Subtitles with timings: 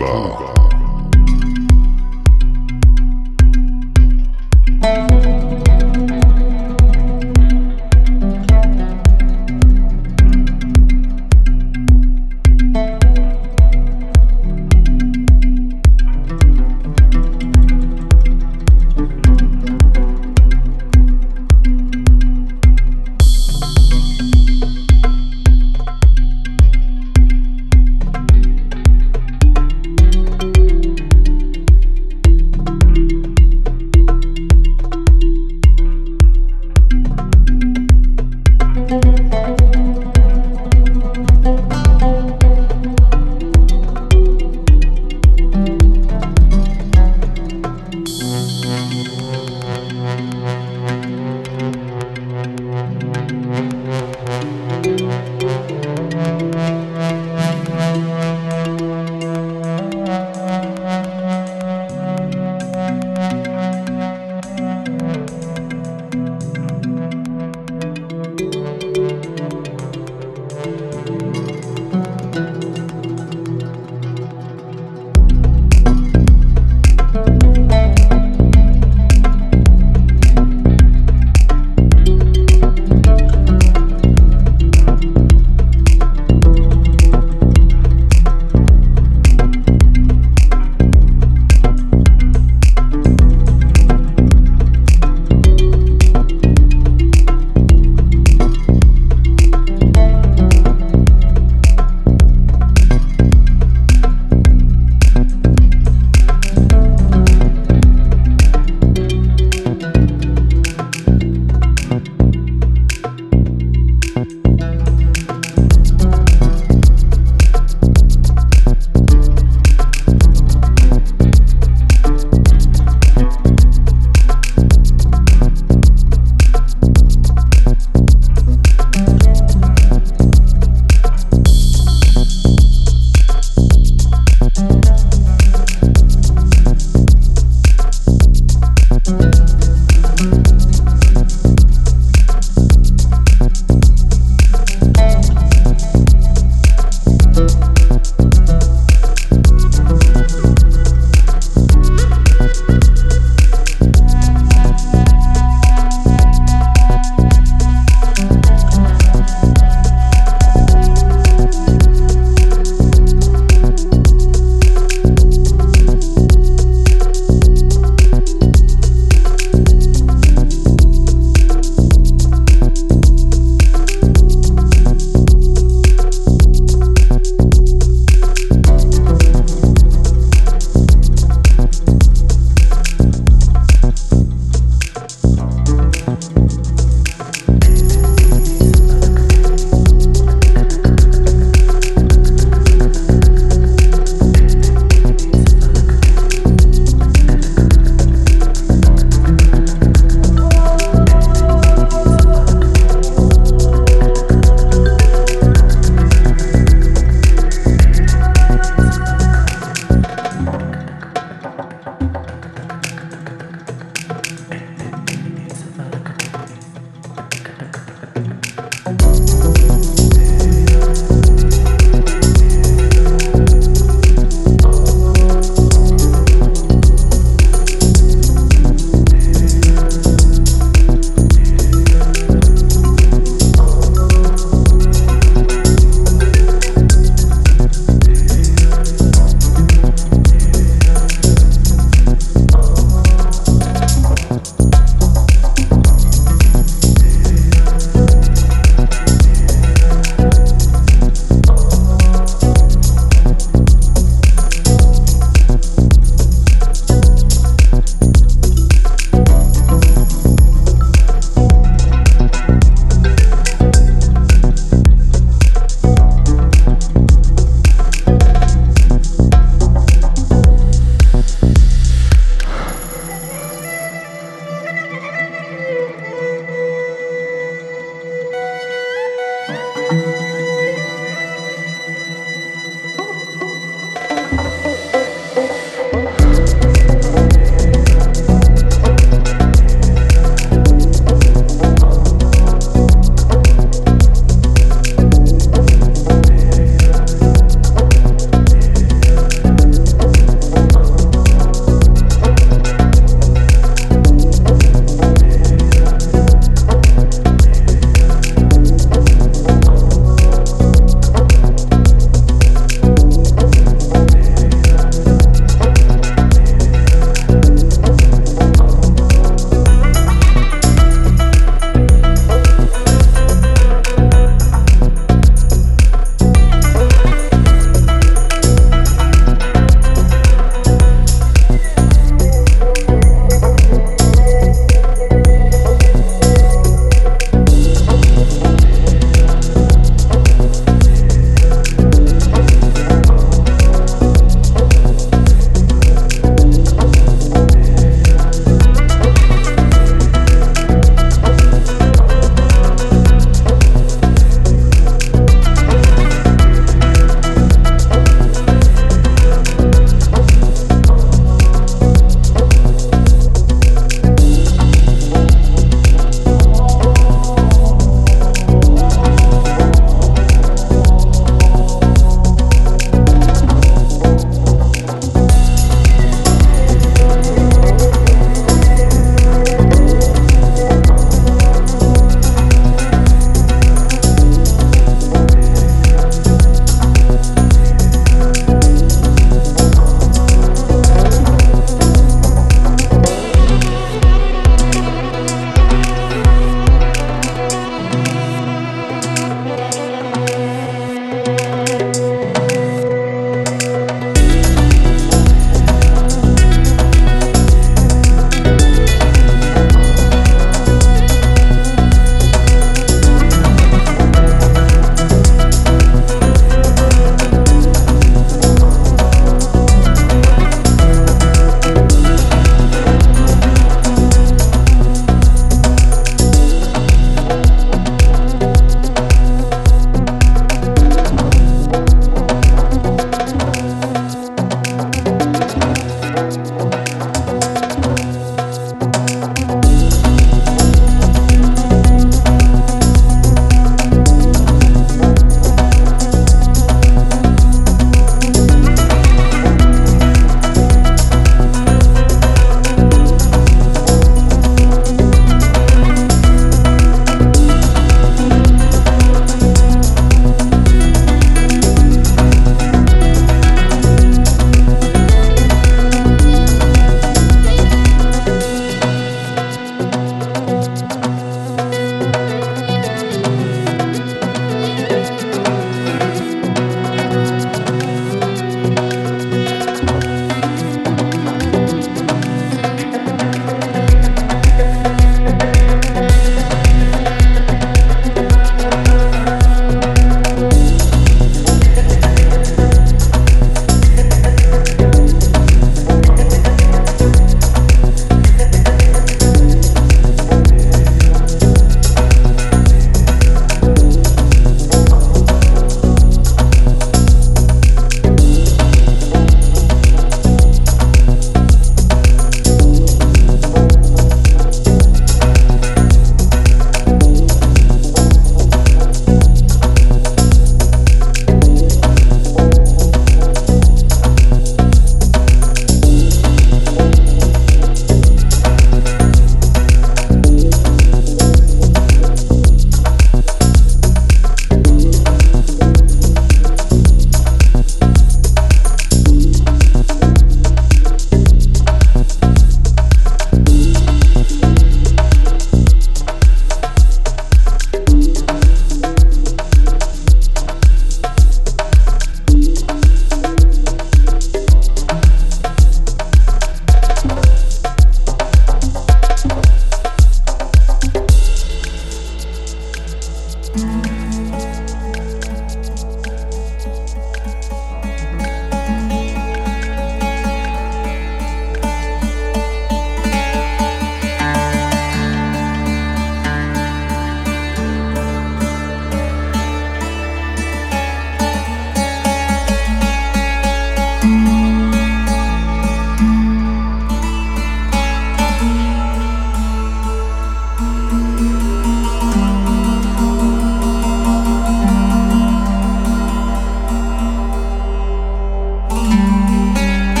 [0.00, 0.49] Vertuga.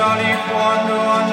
[0.00, 1.29] Italy quando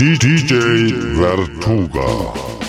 [0.00, 2.59] DJ Vertuga.